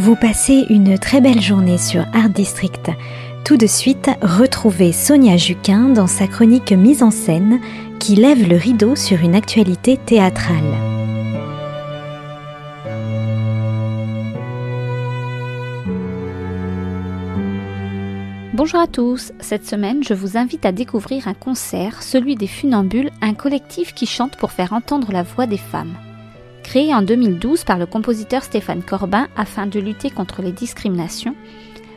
Vous 0.00 0.16
passez 0.16 0.64
une 0.70 0.98
très 0.98 1.20
belle 1.20 1.42
journée 1.42 1.76
sur 1.76 2.06
Art 2.14 2.30
District. 2.30 2.90
Tout 3.44 3.58
de 3.58 3.66
suite, 3.66 4.08
retrouvez 4.22 4.92
Sonia 4.92 5.36
Juquin 5.36 5.90
dans 5.90 6.06
sa 6.06 6.26
chronique 6.26 6.72
mise 6.72 7.02
en 7.02 7.10
scène 7.10 7.60
qui 7.98 8.16
lève 8.16 8.48
le 8.48 8.56
rideau 8.56 8.96
sur 8.96 9.20
une 9.20 9.34
actualité 9.34 9.98
théâtrale. 9.98 10.56
Bonjour 18.54 18.80
à 18.80 18.86
tous, 18.86 19.34
cette 19.40 19.66
semaine 19.66 20.02
je 20.02 20.14
vous 20.14 20.38
invite 20.38 20.64
à 20.64 20.72
découvrir 20.72 21.28
un 21.28 21.34
concert, 21.34 22.02
celui 22.02 22.36
des 22.36 22.46
Funambules, 22.46 23.10
un 23.20 23.34
collectif 23.34 23.92
qui 23.92 24.06
chante 24.06 24.38
pour 24.38 24.52
faire 24.52 24.72
entendre 24.72 25.12
la 25.12 25.24
voix 25.24 25.44
des 25.44 25.58
femmes. 25.58 25.94
Créé 26.70 26.94
en 26.94 27.02
2012 27.02 27.64
par 27.64 27.78
le 27.78 27.86
compositeur 27.86 28.44
Stéphane 28.44 28.84
Corbin 28.84 29.26
afin 29.36 29.66
de 29.66 29.80
lutter 29.80 30.08
contre 30.08 30.40
les 30.40 30.52
discriminations, 30.52 31.34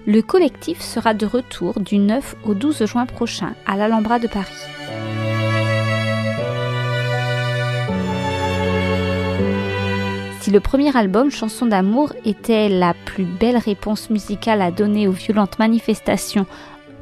le 0.08 0.24
collectif 0.24 0.82
sera 0.82 1.14
de 1.14 1.28
retour 1.28 1.80
du 1.80 2.00
9 2.00 2.38
au 2.44 2.56
12 2.56 2.84
juin 2.86 3.06
prochain 3.06 3.54
à 3.68 3.78
l'Alhambra 3.78 4.18
de 4.18 4.26
Paris. 4.26 4.52
Si 10.42 10.50
le 10.50 10.60
premier 10.60 10.98
album, 10.98 11.30
Chanson 11.30 11.68
d'amour, 11.68 12.12
était 12.26 12.68
la 12.68 12.96
plus 12.96 13.26
belle 13.26 13.58
réponse 13.58 14.10
musicale 14.10 14.64
à 14.64 14.72
donner 14.72 15.08
aux 15.08 15.12
violentes 15.12 15.60
manifestations 15.60 16.48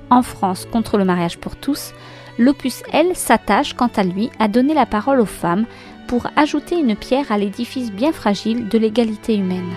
en 0.09 0.23
France 0.23 0.67
contre 0.69 0.97
le 0.97 1.05
mariage 1.05 1.37
pour 1.37 1.55
tous, 1.55 1.93
l'opus 2.37 2.83
L 2.91 3.15
s'attache 3.15 3.75
quant 3.75 3.91
à 3.95 4.03
lui 4.03 4.29
à 4.39 4.49
donner 4.49 4.73
la 4.73 4.85
parole 4.85 5.21
aux 5.21 5.25
femmes 5.25 5.65
pour 6.07 6.27
ajouter 6.35 6.75
une 6.75 6.95
pierre 6.95 7.31
à 7.31 7.37
l'édifice 7.37 7.91
bien 7.91 8.11
fragile 8.11 8.67
de 8.67 8.77
l'égalité 8.77 9.35
humaine. 9.35 9.69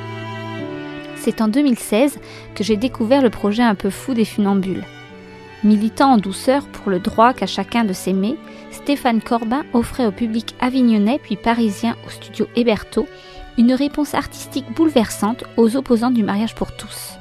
C'est 1.16 1.40
en 1.40 1.48
2016 1.48 2.18
que 2.54 2.64
j'ai 2.64 2.76
découvert 2.76 3.22
le 3.22 3.30
projet 3.30 3.62
un 3.62 3.74
peu 3.74 3.90
fou 3.90 4.14
des 4.14 4.24
funambules. 4.24 4.84
Militant 5.62 6.12
en 6.12 6.18
douceur 6.18 6.66
pour 6.66 6.90
le 6.90 6.98
droit 6.98 7.32
qu'a 7.32 7.46
chacun 7.46 7.84
de 7.84 7.94
s'aimer, 7.94 8.36
Stéphane 8.70 9.22
Corbin 9.22 9.62
offrait 9.72 10.06
au 10.06 10.12
public 10.12 10.54
avignonnais 10.60 11.18
puis 11.22 11.36
parisien 11.36 11.96
au 12.06 12.10
studio 12.10 12.46
Héberto 12.54 13.06
une 13.56 13.72
réponse 13.72 14.14
artistique 14.14 14.70
bouleversante 14.74 15.44
aux 15.56 15.76
opposants 15.76 16.10
du 16.10 16.22
mariage 16.22 16.54
pour 16.54 16.76
tous. 16.76 17.18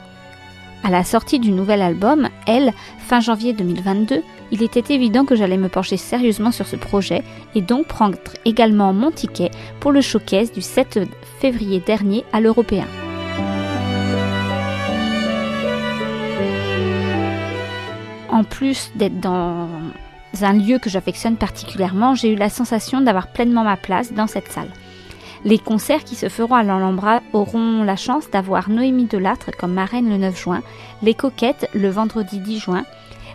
À 0.86 0.90
la 0.90 1.06
sortie 1.06 1.40
du 1.40 1.52
nouvel 1.52 1.82
album, 1.82 2.28
Elle, 2.46 2.74
fin 3.00 3.22
janvier 3.22 3.54
2022, 3.54 4.22
il 4.52 4.64
était 4.64 4.94
évident 4.94 5.24
que 5.24 5.34
j'allais 5.34 5.56
me 5.56 5.70
pencher 5.70 5.96
sérieusement 5.96 6.52
sur 6.52 6.68
ce 6.68 6.76
projet 6.76 7.24
et 7.56 7.62
donc 7.62 7.88
prendre 7.88 8.18
également 8.44 8.92
mon 8.92 9.10
ticket 9.10 9.50
pour 9.80 9.94
le 9.94 10.02
showcase 10.02 10.52
du 10.52 10.62
7 10.62 11.00
février 11.40 11.80
dernier 11.80 12.26
à 12.34 12.42
l'Européen. 12.42 12.86
En 18.30 18.44
plus 18.44 18.92
d'être 18.96 19.22
dans 19.22 19.70
un 20.42 20.54
lieu 20.54 20.80
que 20.80 20.90
j'affectionne 20.90 21.38
particulièrement, 21.38 22.14
j'ai 22.14 22.34
eu 22.34 22.36
la 22.36 22.50
sensation 22.50 23.00
d'avoir 23.00 23.28
pleinement 23.28 23.64
ma 23.64 23.78
place 23.78 24.12
dans 24.12 24.28
cette 24.28 24.52
salle. 24.52 24.70
Les 25.46 25.60
concerts 25.60 26.06
qui 26.06 26.16
se 26.16 26.30
feront 26.30 26.56
à 26.56 26.64
l'Alhambra 26.64 27.22
auront 27.34 27.84
la 27.84 27.98
chance 27.98 28.30
d'avoir 28.30 28.70
Noémie 28.70 29.06
Delattre 29.06 29.52
comme 29.58 29.74
marraine 29.74 30.10
le 30.10 30.18
9 30.18 30.42
juin, 30.42 30.62
Les 31.02 31.14
Coquettes 31.14 31.70
le 31.74 31.90
vendredi 31.90 32.40
10 32.40 32.60
juin, 32.60 32.86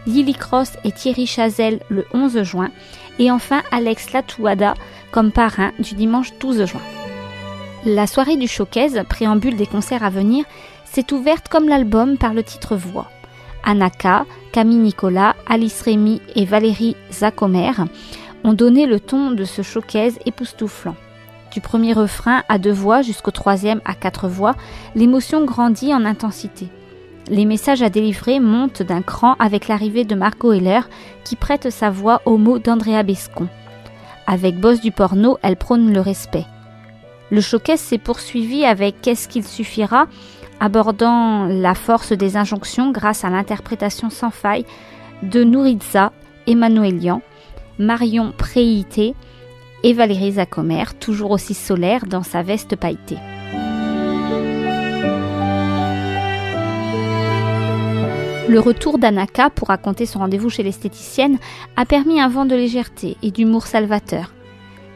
Lily 0.06 0.32
Cross 0.32 0.78
et 0.84 0.92
Thierry 0.92 1.26
Chazelle 1.26 1.80
le 1.90 2.06
11 2.14 2.42
juin, 2.44 2.70
et 3.18 3.30
enfin 3.30 3.62
Alex 3.70 4.12
Latouada 4.12 4.74
comme 5.10 5.32
parrain 5.32 5.72
du 5.78 5.94
dimanche 5.94 6.32
12 6.40 6.64
juin. 6.64 6.80
La 7.84 8.06
soirée 8.06 8.36
du 8.36 8.48
showcase, 8.48 8.98
préambule 9.08 9.56
des 9.56 9.66
concerts 9.66 10.02
à 10.02 10.10
venir, 10.10 10.46
s'est 10.84 11.12
ouverte 11.12 11.48
comme 11.48 11.68
l'album 11.68 12.16
par 12.16 12.32
le 12.32 12.42
titre 12.42 12.74
Voix. 12.74 13.10
Anaka, 13.64 14.24
Camille 14.52 14.78
Nicolas, 14.78 15.36
Alice 15.46 15.82
Rémy 15.82 16.22
et 16.34 16.46
Valérie 16.46 16.96
Zacomer 17.12 17.72
ont 18.44 18.54
donné 18.54 18.86
le 18.86 18.98
ton 18.98 19.30
de 19.32 19.44
ce 19.44 19.60
showcase 19.60 20.18
époustouflant. 20.24 20.96
Du 21.52 21.60
premier 21.60 21.92
refrain 21.92 22.42
à 22.48 22.58
deux 22.58 22.72
voix 22.72 23.02
jusqu'au 23.02 23.30
troisième 23.30 23.80
à 23.84 23.94
quatre 23.94 24.28
voix, 24.28 24.54
l'émotion 24.94 25.44
grandit 25.44 25.94
en 25.94 26.04
intensité. 26.04 26.68
Les 27.30 27.44
messages 27.44 27.82
à 27.82 27.90
délivrer 27.90 28.40
montent 28.40 28.82
d'un 28.82 29.02
cran 29.02 29.34
avec 29.38 29.68
l'arrivée 29.68 30.04
de 30.04 30.14
Margot 30.14 30.52
Heller 30.52 30.88
qui 31.24 31.36
prête 31.36 31.70
sa 31.70 31.90
voix 31.90 32.22
aux 32.24 32.38
mots 32.38 32.58
d'Andrea 32.58 33.02
Bescon. 33.02 33.48
Avec 34.26 34.60
Boss 34.60 34.80
du 34.80 34.92
porno, 34.92 35.38
elle 35.42 35.56
prône 35.56 35.92
le 35.92 36.00
respect. 36.00 36.46
Le 37.30 37.40
showcase 37.40 37.80
s'est 37.80 37.98
poursuivi 37.98 38.64
avec 38.64 39.00
Qu'est-ce 39.00 39.28
qu'il 39.28 39.44
suffira 39.44 40.06
abordant 40.60 41.46
la 41.46 41.74
force 41.74 42.12
des 42.12 42.36
injonctions 42.36 42.90
grâce 42.90 43.24
à 43.24 43.30
l'interprétation 43.30 44.10
sans 44.10 44.30
faille 44.30 44.64
de 45.22 45.44
Nouritza 45.44 46.12
Emmanuelian, 46.46 47.22
Marion 47.78 48.32
Préité 48.36 49.14
et 49.82 49.92
Valérie 49.92 50.32
Zacomer, 50.32 50.84
toujours 50.98 51.30
aussi 51.30 51.54
solaire 51.54 52.06
dans 52.06 52.22
sa 52.22 52.42
veste 52.42 52.76
pailletée. 52.76 53.18
Le 58.48 58.60
retour 58.60 58.98
d'Anaka 58.98 59.50
pour 59.50 59.68
raconter 59.68 60.06
son 60.06 60.20
rendez-vous 60.20 60.48
chez 60.48 60.62
l'esthéticienne 60.62 61.38
a 61.76 61.84
permis 61.84 62.18
un 62.18 62.28
vent 62.28 62.46
de 62.46 62.54
légèreté 62.54 63.18
et 63.22 63.30
d'humour 63.30 63.66
salvateur. 63.66 64.32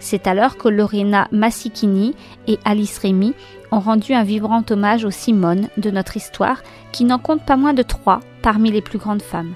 C'est 0.01 0.27
alors 0.27 0.57
que 0.57 0.69
Lorena 0.69 1.29
Massichini 1.33 2.15
et 2.47 2.59
Alice 2.65 2.97
Rémy 2.99 3.35
ont 3.71 3.79
rendu 3.79 4.15
un 4.15 4.25
vibrant 4.25 4.65
hommage 4.71 5.05
aux 5.05 5.11
Simone 5.11 5.69
de 5.77 5.91
notre 5.91 6.17
histoire, 6.17 6.63
qui 6.93 7.05
n'en 7.05 7.19
compte 7.19 7.45
pas 7.45 7.57
moins 7.57 7.75
de 7.75 7.83
trois 7.83 8.21
parmi 8.41 8.71
les 8.71 8.81
plus 8.81 8.99
grandes 8.99 9.23
femmes. 9.23 9.55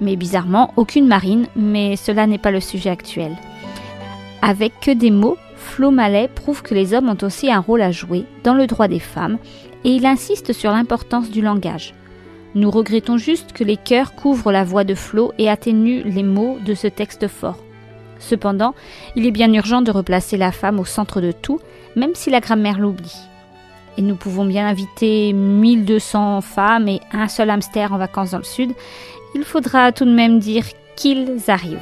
Mais 0.00 0.14
bizarrement, 0.14 0.72
aucune 0.76 1.08
marine, 1.08 1.46
mais 1.56 1.96
cela 1.96 2.26
n'est 2.26 2.38
pas 2.38 2.50
le 2.50 2.60
sujet 2.60 2.90
actuel. 2.90 3.36
Avec 4.42 4.72
que 4.80 4.90
des 4.90 5.10
mots, 5.10 5.36
Flo 5.56 5.90
Mallet 5.90 6.28
prouve 6.28 6.62
que 6.62 6.74
les 6.74 6.94
hommes 6.94 7.08
ont 7.08 7.24
aussi 7.24 7.50
un 7.50 7.60
rôle 7.60 7.82
à 7.82 7.90
jouer 7.90 8.24
dans 8.44 8.54
le 8.54 8.66
droit 8.66 8.88
des 8.88 9.00
femmes 9.00 9.38
et 9.84 9.90
il 9.90 10.06
insiste 10.06 10.52
sur 10.52 10.70
l'importance 10.70 11.30
du 11.30 11.42
langage. 11.42 11.94
Nous 12.54 12.70
regrettons 12.70 13.18
juste 13.18 13.52
que 13.52 13.64
les 13.64 13.76
cœurs 13.76 14.14
couvrent 14.14 14.52
la 14.52 14.64
voix 14.64 14.84
de 14.84 14.94
Flo 14.94 15.32
et 15.38 15.50
atténuent 15.50 16.02
les 16.04 16.22
mots 16.22 16.58
de 16.64 16.74
ce 16.74 16.86
texte 16.86 17.28
fort. 17.28 17.58
Cependant, 18.18 18.74
il 19.16 19.26
est 19.26 19.30
bien 19.30 19.52
urgent 19.52 19.82
de 19.82 19.90
replacer 19.90 20.36
la 20.36 20.50
femme 20.50 20.80
au 20.80 20.84
centre 20.84 21.20
de 21.20 21.30
tout, 21.30 21.60
même 21.94 22.14
si 22.14 22.30
la 22.30 22.40
grammaire 22.40 22.78
l'oublie. 22.78 23.16
Et 23.96 24.02
nous 24.02 24.16
pouvons 24.16 24.44
bien 24.44 24.66
inviter 24.66 25.32
1200 25.32 26.40
femmes 26.40 26.88
et 26.88 27.00
un 27.12 27.28
seul 27.28 27.50
hamster 27.50 27.92
en 27.92 27.98
vacances 27.98 28.30
dans 28.30 28.38
le 28.38 28.44
sud, 28.44 28.72
il 29.34 29.44
faudra 29.44 29.92
tout 29.92 30.04
de 30.04 30.12
même 30.12 30.38
dire 30.38 30.64
qu'ils 30.96 31.38
arrivent. 31.48 31.78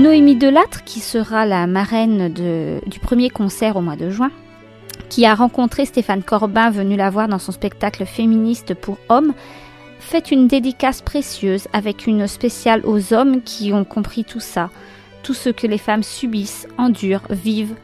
Noémie 0.00 0.36
Delattre, 0.36 0.82
qui 0.84 0.98
sera 0.98 1.44
la 1.44 1.66
marraine 1.66 2.32
du 2.32 3.00
premier 3.00 3.28
concert 3.28 3.76
au 3.76 3.82
mois 3.82 3.96
de 3.96 4.08
juin, 4.08 4.30
qui 5.10 5.26
a 5.26 5.34
rencontré 5.34 5.84
Stéphane 5.84 6.22
Corbin 6.22 6.70
venu 6.70 6.96
la 6.96 7.10
voir 7.10 7.28
dans 7.28 7.38
son 7.38 7.52
spectacle 7.52 8.06
féministe 8.06 8.72
pour 8.72 8.96
hommes, 9.10 9.34
fait 9.98 10.30
une 10.30 10.48
dédicace 10.48 11.02
précieuse 11.02 11.68
avec 11.74 12.06
une 12.06 12.26
spéciale 12.28 12.80
aux 12.86 13.12
hommes 13.12 13.42
qui 13.42 13.74
ont 13.74 13.84
compris 13.84 14.24
tout 14.24 14.40
ça, 14.40 14.70
tout 15.22 15.34
ce 15.34 15.50
que 15.50 15.66
les 15.66 15.76
femmes 15.76 16.02
subissent, 16.02 16.66
endurent, 16.78 17.28
vivent. 17.28 17.74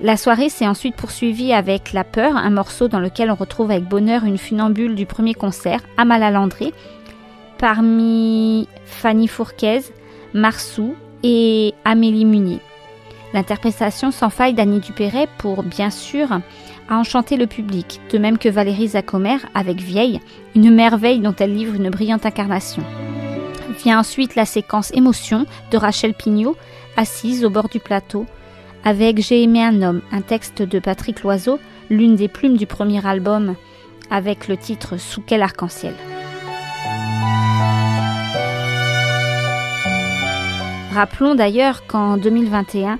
La 0.00 0.16
soirée 0.16 0.48
s'est 0.48 0.66
ensuite 0.66 0.96
poursuivie 0.96 1.52
avec 1.52 1.92
La 1.92 2.04
Peur, 2.04 2.38
un 2.38 2.50
morceau 2.50 2.88
dans 2.88 3.00
lequel 3.00 3.30
on 3.30 3.34
retrouve 3.34 3.70
avec 3.70 3.84
bonheur 3.84 4.24
une 4.24 4.38
funambule 4.38 4.94
du 4.94 5.04
premier 5.04 5.34
concert, 5.34 5.80
Amala 5.98 6.30
Landré, 6.30 6.72
parmi 7.58 8.66
Fanny 8.86 9.28
Fourquez, 9.28 9.80
Marsou, 10.32 10.94
et 11.22 11.74
Amélie 11.84 12.24
Munier. 12.24 12.60
L'interprétation 13.32 14.10
sans 14.10 14.30
faille 14.30 14.54
d'Annie 14.54 14.80
Dupéret 14.80 15.28
pour, 15.38 15.62
bien 15.62 15.90
sûr, 15.90 16.32
a 16.32 16.96
enchanté 16.96 17.36
le 17.36 17.46
public, 17.46 18.00
de 18.10 18.18
même 18.18 18.38
que 18.38 18.48
Valérie 18.48 18.88
Zacomer 18.88 19.36
avec 19.54 19.78
Vieille, 19.78 20.20
une 20.54 20.74
merveille 20.74 21.20
dont 21.20 21.34
elle 21.38 21.54
livre 21.54 21.74
une 21.74 21.90
brillante 21.90 22.26
incarnation. 22.26 22.82
Vient 23.84 24.00
ensuite 24.00 24.34
la 24.34 24.44
séquence 24.44 24.92
Émotion 24.92 25.46
de 25.70 25.76
Rachel 25.76 26.14
Pignot, 26.14 26.56
assise 26.96 27.44
au 27.44 27.50
bord 27.50 27.68
du 27.68 27.78
plateau, 27.78 28.26
avec 28.84 29.20
J'ai 29.20 29.42
aimé 29.42 29.62
un 29.62 29.82
homme, 29.82 30.02
un 30.10 30.22
texte 30.22 30.62
de 30.62 30.78
Patrick 30.78 31.22
Loiseau, 31.22 31.60
l'une 31.88 32.16
des 32.16 32.28
plumes 32.28 32.56
du 32.56 32.66
premier 32.66 33.06
album, 33.06 33.54
avec 34.10 34.48
le 34.48 34.56
titre 34.56 34.96
Sous 34.96 35.22
quel 35.24 35.42
arc-en-ciel? 35.42 35.94
Rappelons 40.92 41.36
d'ailleurs 41.36 41.86
qu'en 41.86 42.16
2021, 42.16 42.98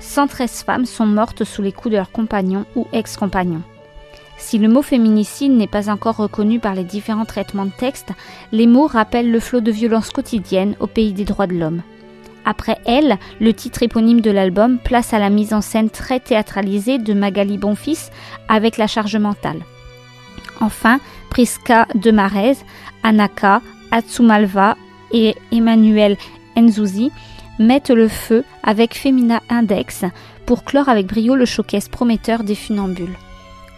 113 0.00 0.64
femmes 0.64 0.84
sont 0.84 1.06
mortes 1.06 1.44
sous 1.44 1.62
les 1.62 1.72
coups 1.72 1.92
de 1.92 1.96
leurs 1.96 2.12
compagnons 2.12 2.66
ou 2.76 2.86
ex-compagnons. 2.92 3.62
Si 4.36 4.58
le 4.58 4.68
mot 4.68 4.82
féminicide 4.82 5.52
n'est 5.52 5.66
pas 5.66 5.88
encore 5.88 6.16
reconnu 6.16 6.58
par 6.58 6.74
les 6.74 6.84
différents 6.84 7.24
traitements 7.24 7.64
de 7.64 7.70
texte, 7.70 8.10
les 8.50 8.66
mots 8.66 8.86
rappellent 8.86 9.30
le 9.30 9.40
flot 9.40 9.60
de 9.60 9.70
violences 9.70 10.10
quotidiennes 10.10 10.74
au 10.80 10.86
pays 10.86 11.12
des 11.12 11.24
droits 11.24 11.46
de 11.46 11.54
l'homme. 11.54 11.82
Après 12.44 12.78
elle, 12.84 13.18
le 13.40 13.54
titre 13.54 13.82
éponyme 13.82 14.20
de 14.20 14.30
l'album 14.30 14.78
place 14.78 15.14
à 15.14 15.18
la 15.18 15.30
mise 15.30 15.54
en 15.54 15.60
scène 15.60 15.90
très 15.90 16.20
théâtralisée 16.20 16.98
de 16.98 17.14
Magali 17.14 17.56
Bonfils 17.56 18.10
avec 18.48 18.76
la 18.76 18.88
charge 18.88 19.16
mentale. 19.16 19.60
Enfin, 20.60 20.98
Priska 21.30 21.86
Demarez, 21.94 22.56
Anaka, 23.04 23.62
Atsumalva 23.90 24.76
et 25.12 25.36
Emmanuel 25.52 26.16
Enzouzi 26.56 27.10
mettent 27.58 27.90
le 27.90 28.08
feu 28.08 28.44
avec 28.62 28.96
Femina 28.96 29.40
Index 29.48 30.04
pour 30.46 30.64
clore 30.64 30.88
avec 30.88 31.06
brio 31.06 31.34
le 31.34 31.44
showcase 31.44 31.88
prometteur 31.88 32.44
des 32.44 32.54
funambules. 32.54 33.16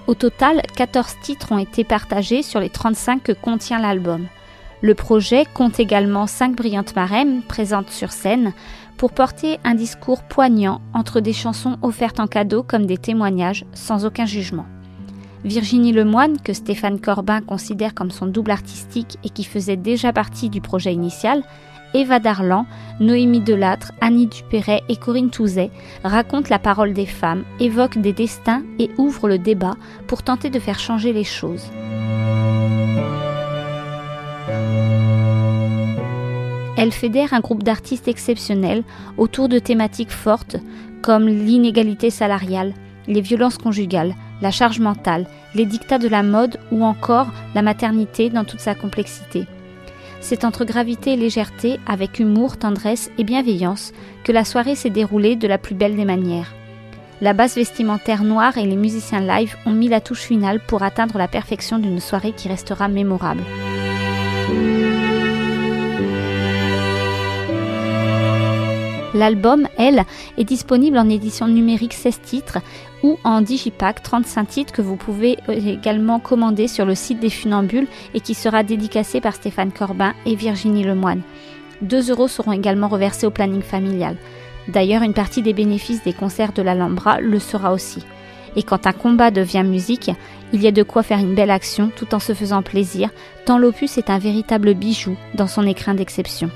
Au 0.06 0.14
total, 0.14 0.62
14 0.76 1.16
titres 1.22 1.52
ont 1.52 1.58
été 1.58 1.82
partagés 1.82 2.42
sur 2.42 2.60
les 2.60 2.68
35 2.68 3.22
que 3.22 3.32
contient 3.32 3.78
l'album. 3.78 4.26
Le 4.82 4.94
projet 4.94 5.46
compte 5.54 5.80
également 5.80 6.26
5 6.26 6.54
brillantes 6.54 6.94
marèmes 6.94 7.42
présentes 7.42 7.90
sur 7.90 8.12
scène 8.12 8.52
pour 8.98 9.12
porter 9.12 9.58
un 9.64 9.74
discours 9.74 10.22
poignant 10.22 10.82
entre 10.92 11.20
des 11.20 11.32
chansons 11.32 11.78
offertes 11.80 12.20
en 12.20 12.26
cadeau 12.26 12.62
comme 12.62 12.86
des 12.86 12.98
témoignages 12.98 13.64
sans 13.72 14.04
aucun 14.04 14.26
jugement. 14.26 14.66
Virginie 15.44 15.92
Lemoine, 15.92 16.38
que 16.38 16.52
Stéphane 16.52 17.00
Corbin 17.00 17.40
considère 17.40 17.94
comme 17.94 18.10
son 18.10 18.26
double 18.26 18.50
artistique 18.50 19.18
et 19.24 19.30
qui 19.30 19.44
faisait 19.44 19.76
déjà 19.76 20.12
partie 20.12 20.48
du 20.48 20.60
projet 20.60 20.92
initial, 20.92 21.42
Eva 21.94 22.18
Darlan, 22.18 22.66
Noémie 22.98 23.40
Delattre, 23.40 23.92
Annie 24.00 24.26
Dupéret 24.26 24.82
et 24.88 24.96
Corinne 24.96 25.30
Touzet 25.30 25.70
racontent 26.02 26.50
la 26.50 26.58
parole 26.58 26.92
des 26.92 27.06
femmes, 27.06 27.44
évoquent 27.60 27.98
des 27.98 28.12
destins 28.12 28.62
et 28.80 28.90
ouvrent 28.98 29.28
le 29.28 29.38
débat 29.38 29.76
pour 30.08 30.24
tenter 30.24 30.50
de 30.50 30.58
faire 30.58 30.80
changer 30.80 31.12
les 31.12 31.24
choses. 31.24 31.70
Elle 36.76 36.92
fédère 36.92 37.32
un 37.32 37.40
groupe 37.40 37.62
d'artistes 37.62 38.08
exceptionnels 38.08 38.82
autour 39.16 39.48
de 39.48 39.60
thématiques 39.60 40.10
fortes 40.10 40.56
comme 41.00 41.28
l'inégalité 41.28 42.10
salariale, 42.10 42.74
les 43.06 43.20
violences 43.20 43.58
conjugales, 43.58 44.14
la 44.42 44.50
charge 44.50 44.80
mentale, 44.80 45.26
les 45.54 45.66
dictats 45.66 45.98
de 45.98 46.08
la 46.08 46.22
mode 46.22 46.58
ou 46.72 46.84
encore 46.84 47.28
la 47.54 47.62
maternité 47.62 48.30
dans 48.30 48.44
toute 48.44 48.60
sa 48.60 48.74
complexité. 48.74 49.46
C'est 50.24 50.46
entre 50.46 50.64
gravité 50.64 51.12
et 51.12 51.16
légèreté, 51.16 51.78
avec 51.86 52.18
humour, 52.18 52.56
tendresse 52.56 53.10
et 53.18 53.24
bienveillance, 53.24 53.92
que 54.24 54.32
la 54.32 54.46
soirée 54.46 54.74
s'est 54.74 54.88
déroulée 54.88 55.36
de 55.36 55.46
la 55.46 55.58
plus 55.58 55.74
belle 55.74 55.96
des 55.96 56.06
manières. 56.06 56.54
La 57.20 57.34
basse 57.34 57.56
vestimentaire 57.56 58.24
noire 58.24 58.56
et 58.56 58.64
les 58.64 58.74
musiciens 58.74 59.20
live 59.20 59.54
ont 59.66 59.72
mis 59.72 59.88
la 59.88 60.00
touche 60.00 60.22
finale 60.22 60.60
pour 60.60 60.82
atteindre 60.82 61.18
la 61.18 61.28
perfection 61.28 61.78
d'une 61.78 62.00
soirée 62.00 62.32
qui 62.32 62.48
restera 62.48 62.88
mémorable. 62.88 63.42
L'album, 69.14 69.68
elle, 69.78 70.04
est 70.36 70.44
disponible 70.44 70.98
en 70.98 71.08
édition 71.08 71.46
numérique 71.46 71.94
16 71.94 72.20
titres 72.20 72.58
ou 73.04 73.16
en 73.22 73.40
digipack 73.40 74.02
35 74.02 74.48
titres 74.48 74.72
que 74.72 74.82
vous 74.82 74.96
pouvez 74.96 75.38
également 75.48 76.18
commander 76.18 76.66
sur 76.66 76.84
le 76.84 76.96
site 76.96 77.20
des 77.20 77.30
Funambules 77.30 77.86
et 78.12 78.20
qui 78.20 78.34
sera 78.34 78.64
dédicacé 78.64 79.20
par 79.20 79.36
Stéphane 79.36 79.70
Corbin 79.70 80.14
et 80.26 80.34
Virginie 80.34 80.82
Lemoine. 80.82 81.22
2 81.82 82.10
euros 82.10 82.28
seront 82.28 82.52
également 82.52 82.88
reversés 82.88 83.26
au 83.26 83.30
planning 83.30 83.62
familial. 83.62 84.16
D'ailleurs, 84.66 85.02
une 85.02 85.14
partie 85.14 85.42
des 85.42 85.52
bénéfices 85.52 86.02
des 86.02 86.12
concerts 86.12 86.52
de 86.52 86.62
l'Alhambra 86.62 87.20
le 87.20 87.38
sera 87.38 87.72
aussi. 87.72 88.02
Et 88.56 88.62
quand 88.62 88.86
un 88.86 88.92
combat 88.92 89.30
devient 89.30 89.64
musique, 89.64 90.10
il 90.52 90.62
y 90.62 90.66
a 90.66 90.72
de 90.72 90.82
quoi 90.82 91.02
faire 91.02 91.18
une 91.18 91.34
belle 91.34 91.50
action 91.50 91.90
tout 91.94 92.14
en 92.14 92.20
se 92.20 92.34
faisant 92.34 92.62
plaisir, 92.62 93.10
tant 93.44 93.58
l'opus 93.58 93.98
est 93.98 94.10
un 94.10 94.18
véritable 94.18 94.74
bijou 94.74 95.16
dans 95.34 95.48
son 95.48 95.66
écrin 95.66 95.94
d'exception. 95.94 96.50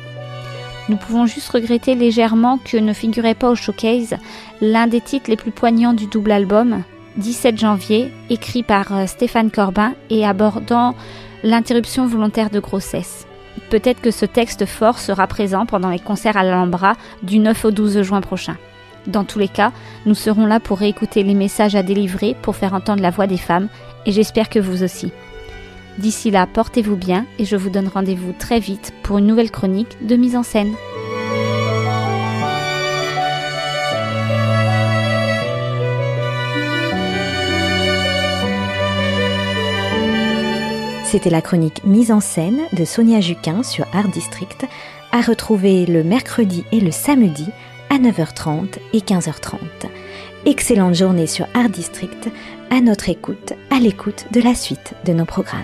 Nous 0.88 0.96
pouvons 0.96 1.26
juste 1.26 1.50
regretter 1.50 1.94
légèrement 1.94 2.58
que 2.58 2.78
ne 2.78 2.92
figurait 2.92 3.34
pas 3.34 3.50
au 3.50 3.54
showcase 3.54 4.16
l'un 4.60 4.86
des 4.86 5.00
titres 5.00 5.30
les 5.30 5.36
plus 5.36 5.50
poignants 5.50 5.92
du 5.92 6.06
double 6.06 6.32
album, 6.32 6.82
17 7.16 7.58
janvier, 7.58 8.10
écrit 8.30 8.62
par 8.62 8.96
euh, 8.96 9.06
Stéphane 9.06 9.50
Corbin 9.50 9.92
et 10.08 10.24
abordant 10.24 10.94
l'interruption 11.42 12.06
volontaire 12.06 12.50
de 12.50 12.60
grossesse. 12.60 13.26
Peut-être 13.70 14.00
que 14.00 14.10
ce 14.10 14.24
texte 14.24 14.64
fort 14.64 14.98
sera 14.98 15.26
présent 15.26 15.66
pendant 15.66 15.90
les 15.90 15.98
concerts 15.98 16.36
à 16.36 16.42
l'Alhambra 16.42 16.94
du 17.22 17.38
9 17.38 17.66
au 17.66 17.70
12 17.70 18.02
juin 18.02 18.20
prochain. 18.20 18.56
Dans 19.06 19.24
tous 19.24 19.38
les 19.38 19.48
cas, 19.48 19.72
nous 20.06 20.14
serons 20.14 20.46
là 20.46 20.60
pour 20.60 20.78
réécouter 20.78 21.22
les 21.22 21.34
messages 21.34 21.74
à 21.74 21.82
délivrer 21.82 22.34
pour 22.40 22.56
faire 22.56 22.74
entendre 22.74 23.02
la 23.02 23.10
voix 23.10 23.26
des 23.26 23.36
femmes 23.36 23.68
et 24.06 24.12
j'espère 24.12 24.48
que 24.48 24.58
vous 24.58 24.82
aussi. 24.82 25.12
D'ici 25.98 26.30
là, 26.30 26.46
portez-vous 26.46 26.96
bien 26.96 27.26
et 27.40 27.44
je 27.44 27.56
vous 27.56 27.70
donne 27.70 27.88
rendez-vous 27.88 28.32
très 28.32 28.60
vite 28.60 28.94
pour 29.02 29.18
une 29.18 29.26
nouvelle 29.26 29.50
chronique 29.50 30.06
de 30.06 30.14
mise 30.14 30.36
en 30.36 30.44
scène. 30.44 30.74
C'était 41.04 41.30
la 41.30 41.40
chronique 41.40 41.82
mise 41.84 42.12
en 42.12 42.20
scène 42.20 42.60
de 42.74 42.84
Sonia 42.84 43.20
Juquin 43.20 43.62
sur 43.62 43.86
Art 43.92 44.08
District, 44.08 44.66
à 45.10 45.22
retrouver 45.22 45.86
le 45.86 46.04
mercredi 46.04 46.64
et 46.70 46.80
le 46.80 46.90
samedi 46.90 47.48
à 47.90 47.96
9h30 47.96 48.78
et 48.92 48.98
15h30. 48.98 49.56
Excellente 50.48 50.94
journée 50.94 51.26
sur 51.26 51.46
Art 51.52 51.68
District, 51.68 52.30
à 52.70 52.80
notre 52.80 53.10
écoute, 53.10 53.52
à 53.70 53.78
l'écoute 53.78 54.24
de 54.32 54.40
la 54.40 54.54
suite 54.54 54.94
de 55.04 55.12
nos 55.12 55.26
programmes. 55.26 55.60